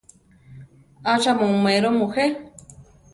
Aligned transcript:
¿acha 1.13 1.31
mu 1.39 1.45
oméro 1.59 1.87
mujé? 1.99 2.25